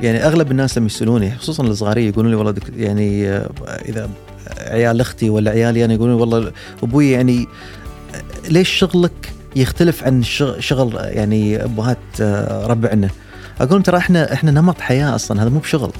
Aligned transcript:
يعني 0.00 0.26
أغلب 0.26 0.50
الناس 0.50 0.78
لما 0.78 0.86
يسألوني 0.86 1.36
خصوصا 1.38 1.62
الصغارية 1.62 2.08
يقولون 2.08 2.30
لي 2.30 2.36
والله 2.36 2.54
يعني 2.76 3.28
آه، 3.28 3.50
إذا 3.88 4.10
عيال 4.58 5.00
أختي 5.00 5.30
ولا 5.30 5.50
عيالي 5.50 5.84
أنا 5.84 5.94
يقولون 5.94 6.14
والله 6.14 6.52
أبوي 6.82 7.10
يعني 7.10 7.46
آه، 8.14 8.48
ليش 8.48 8.68
شغلك 8.70 9.32
يختلف 9.56 10.04
عن 10.04 10.22
شغ- 10.22 10.60
شغل 10.60 10.94
يعني 10.94 11.64
ابهات 11.64 11.98
آه، 12.20 12.66
ربعنا؟ 12.66 13.08
أقول 13.60 13.82
ترى 13.82 13.96
إحنا 13.98 14.32
إحنا 14.32 14.50
نمط 14.50 14.80
حياة 14.80 15.14
أصلا 15.14 15.42
هذا 15.42 15.48
مو 15.48 15.58
بشغل. 15.58 15.90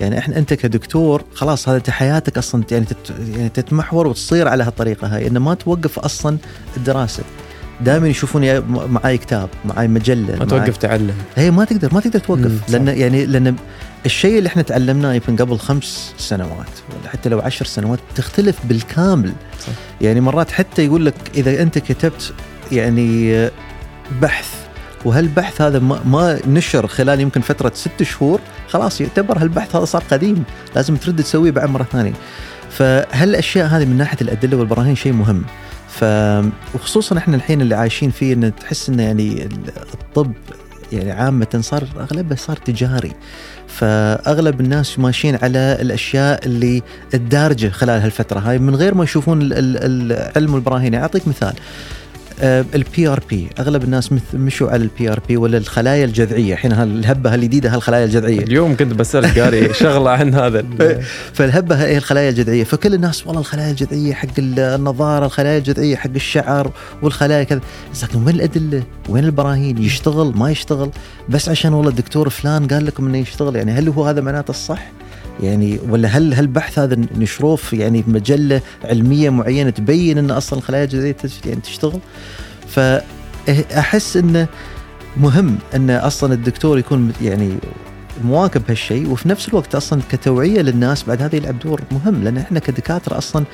يعني 0.00 0.18
إحنا 0.18 0.36
أنت 0.38 0.54
كدكتور 0.54 1.24
خلاص 1.34 1.68
هذا 1.68 1.82
حياتك 1.92 2.38
أصلا 2.38 2.64
يعني 2.70 2.86
يعني 3.36 3.48
تتمحور 3.48 4.06
وتصير 4.06 4.48
على 4.48 4.64
هالطريقة 4.64 5.06
هاي 5.16 5.26
إنه 5.26 5.40
ما 5.40 5.54
توقف 5.54 5.98
أصلا 5.98 6.36
الدراسة. 6.76 7.22
دائما 7.80 8.08
يشوفوني 8.08 8.60
معاي 8.60 9.18
كتاب 9.18 9.48
معاي 9.64 9.88
مجلة 9.88 10.36
ما 10.36 10.44
توقف 10.44 10.76
تعلم. 10.76 11.14
هي 11.36 11.50
ما 11.50 11.64
تقدر 11.64 11.94
ما 11.94 12.00
تقدر 12.00 12.18
توقف. 12.18 12.52
لأن 12.68 12.88
يعني 12.88 13.26
لأن 13.26 13.56
الشيء 14.06 14.38
اللي 14.38 14.46
إحنا 14.46 14.62
تعلمناه 14.62 15.12
يمكن 15.12 15.36
قبل 15.36 15.58
خمس 15.58 16.14
سنوات 16.18 16.50
ولا 16.90 17.10
حتى 17.10 17.28
لو 17.28 17.40
عشر 17.40 17.64
سنوات 17.64 17.98
تختلف 18.14 18.56
بالكامل. 18.64 19.32
صح. 19.60 19.72
يعني 20.00 20.20
مرات 20.20 20.50
حتى 20.50 20.84
يقول 20.84 21.06
لك 21.06 21.14
إذا 21.34 21.62
أنت 21.62 21.78
كتبت 21.78 22.32
يعني 22.72 23.48
بحث 24.22 24.48
وهالبحث 25.04 25.60
هذا 25.60 25.78
ما, 25.78 26.00
ما 26.04 26.38
نشر 26.46 26.86
خلال 26.86 27.20
يمكن 27.20 27.40
فترة 27.40 27.72
ست 27.74 28.02
شهور 28.02 28.40
خلاص 28.68 29.00
يعتبر 29.00 29.38
هالبحث 29.38 29.76
هذا 29.76 29.84
صار 29.84 30.02
قديم. 30.10 30.44
لازم 30.76 30.96
ترد 30.96 31.22
تسويه 31.22 31.50
بعد 31.50 31.70
مرة 31.70 31.86
ثانية. 31.92 32.12
فهالأشياء 32.70 33.66
هذه 33.66 33.84
من 33.84 33.96
ناحية 33.96 34.18
الأدلة 34.20 34.56
والبراهين 34.56 34.96
شيء 34.96 35.12
مهم. 35.12 35.44
ف 36.00 36.04
وخصوصا 36.74 37.18
إحنا 37.18 37.36
الحين 37.36 37.60
اللي 37.60 37.74
عايشين 37.74 38.10
فيه 38.10 38.32
ان 38.34 38.52
تحس 38.56 38.88
إنه 38.88 39.02
يعني 39.02 39.48
الطب 39.94 40.32
يعني 40.92 41.10
عامة 41.12 41.58
صار 41.60 41.84
أغلبه 42.00 42.36
صار 42.36 42.56
تجاري. 42.56 43.12
فأغلب 43.68 44.60
الناس 44.60 44.98
ماشيين 44.98 45.38
على 45.42 45.78
الأشياء 45.80 46.46
اللي 46.46 46.82
الدارجة 47.14 47.68
خلال 47.68 48.00
هالفترة. 48.02 48.38
هاي 48.40 48.58
من 48.58 48.74
غير 48.74 48.94
ما 48.94 49.04
يشوفون 49.04 49.42
ال- 49.42 49.52
ال- 49.52 50.12
العلم 50.12 50.54
والبراهين 50.54 50.92
يعني 50.92 51.02
أعطيك 51.04 51.28
مثال. 51.28 51.54
ال 52.40 53.08
PRP 53.08 53.48
أغلب 53.58 53.84
الناس 53.84 54.10
مشوا 54.34 54.70
على 54.70 54.82
ال 54.82 55.12
PRP 55.12 55.36
ولا 55.36 55.58
الخلايا 55.58 56.04
الجذعية. 56.04 56.52
الحين 56.52 56.72
هالهبه 56.72 57.34
الجديده 57.34 57.74
هالخلايا 57.74 58.04
الجذعية؟ 58.04 58.40
اليوم 58.40 58.76
كنت 58.76 58.92
بسألك 58.94 59.38
قاري 59.38 59.74
شغلة 59.84 60.10
عن 60.10 60.34
هذا 60.34 60.60
ال- 60.60 61.02
فالهبة 61.32 61.74
هي 61.74 61.96
الخلايا 61.96 62.30
الجذعية. 62.30 62.64
فكل 62.64 62.94
الناس 62.94 63.26
والله 63.26 63.40
الخلايا 63.40 63.70
الجذعية 63.70 64.14
حق 64.14 64.28
النضارة 64.38 65.26
الخلايا 65.26 65.58
الجذعية 65.58 65.96
حق 65.96 66.10
الشعر 66.14 66.70
والخلايا 67.02 67.44
كذا. 67.44 67.60
لكن 68.02 68.24
وين 68.24 68.34
الأدلة؟ 68.34 68.82
وين 69.08 69.24
البراهين؟ 69.24 69.78
يشتغل؟ 69.78 70.32
ما 70.36 70.50
يشتغل؟ 70.50 70.90
بس 71.28 71.48
عشان 71.48 71.72
والله 71.72 71.90
الدكتور 71.90 72.28
فلان 72.28 72.66
قال 72.66 72.86
لكم 72.86 73.06
إنه 73.06 73.18
يشتغل. 73.18 73.56
يعني 73.56 73.72
هل 73.72 73.88
هو 73.88 74.04
هذا 74.04 74.20
معناته 74.20 74.50
الصح؟ 74.50 74.86
يعني 75.40 75.78
ولا 75.88 76.08
هل 76.08 76.34
هالبحث 76.34 76.78
هذا 76.78 76.96
نشروه 77.18 77.56
في 77.56 77.76
يعني 77.76 78.02
في 78.02 78.10
مجلة 78.10 78.60
علمية 78.84 79.30
معينة 79.30 79.70
تبين 79.70 80.18
إن 80.18 80.30
أصلا 80.30 80.58
الخلايا 80.58 80.84
الجذعيه 80.84 81.16
يعني 81.44 81.60
تشتغل؟ 81.60 82.00
فاحس 82.68 84.16
انه 84.16 84.46
مهم 85.16 85.58
إن 85.74 85.90
أصلا 85.90 86.34
الدكتور 86.34 86.78
يكون 86.78 87.12
يعني 87.22 87.52
مواكب 88.24 88.62
هالشيء 88.68 89.10
وفي 89.10 89.28
نفس 89.28 89.48
الوقت 89.48 89.74
أصلا 89.74 90.00
كتوعية 90.10 90.60
للناس 90.60 91.04
بعد 91.04 91.22
هذا 91.22 91.36
يلعب 91.36 91.58
دور 91.58 91.80
مهم 91.92 92.24
لأن 92.24 92.38
إحنا 92.38 92.58
كدكاترة 92.58 93.18
أصلا 93.18 93.44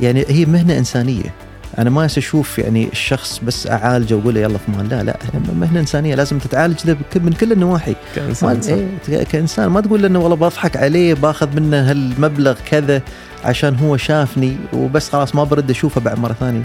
يعني 0.00 0.24
هي 0.28 0.46
مهنة 0.46 0.78
إنسانية. 0.78 1.34
أنا 1.78 1.90
ما 1.90 2.04
أشوف 2.04 2.58
يعني 2.58 2.88
الشخص 2.92 3.38
بس 3.44 3.66
أعالجه 3.66 4.14
وأقول 4.14 4.34
له 4.34 4.40
يلا 4.40 4.58
في 4.58 4.70
مان 4.70 4.88
لا 4.88 5.02
لا 5.02 5.16
مهنة 5.54 5.80
إنسانية 5.80 6.14
لازم 6.14 6.38
تتعالج 6.38 6.96
من 7.16 7.32
كل 7.32 7.52
النواحي. 7.52 7.90
ما 7.90 7.96
كانسان 8.14 8.62
صح. 8.62 8.72
إيه 9.08 9.22
كإنسان. 9.24 9.68
ما 9.68 9.80
تقول 9.80 10.04
إنه 10.04 10.18
والله 10.18 10.36
بضحك 10.36 10.76
عليه 10.76 11.14
باخذ 11.14 11.60
منه 11.60 11.90
هالمبلغ 11.90 12.56
كذا 12.70 13.02
عشان 13.44 13.74
هو 13.76 13.96
شافني 13.96 14.56
وبس 14.72 15.08
خلاص 15.10 15.34
ما 15.34 15.44
برد 15.44 15.70
أشوفه 15.70 16.00
بعد 16.00 16.18
مرة 16.18 16.32
ثانية. 16.32 16.62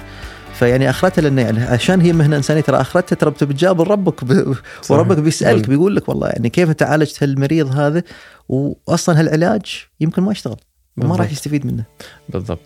فيعني 0.53 0.89
اخرتها 0.89 1.21
لأنه 1.21 1.41
يعني 1.41 1.63
عشان 1.63 2.01
هي 2.01 2.13
مهنة 2.13 2.38
إنسانية 2.38 2.61
ترى 2.61 2.81
اخرتها 2.81 3.15
ترى 3.15 3.31
بتجابل 3.31 3.88
ربك 3.88 4.23
ب... 4.23 4.55
وربك 4.89 5.17
بيسألك 5.17 5.61
بل- 5.63 5.69
بيقول 5.69 5.95
لك 5.95 6.09
والله 6.09 6.27
يعني 6.27 6.49
كيف 6.49 6.69
انت 6.69 6.83
عالجت 6.83 7.23
هالمريض 7.23 7.75
هذا؟ 7.79 8.03
واصلا 8.49 9.19
هالعلاج 9.19 9.85
يمكن 9.99 10.21
ما 10.23 10.31
يشتغل 10.31 10.55
وما 10.97 11.15
راح. 11.15 11.31
يستفيد 11.31 11.65
منه. 11.65 11.83
بالضبط. 12.29 12.59